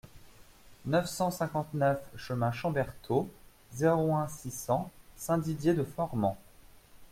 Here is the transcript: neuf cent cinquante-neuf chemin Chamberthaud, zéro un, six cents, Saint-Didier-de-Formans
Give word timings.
neuf 0.87 1.05
cent 1.05 1.29
cinquante-neuf 1.29 2.01
chemin 2.15 2.51
Chamberthaud, 2.51 3.29
zéro 3.71 4.15
un, 4.15 4.27
six 4.27 4.49
cents, 4.49 4.89
Saint-Didier-de-Formans 5.15 6.39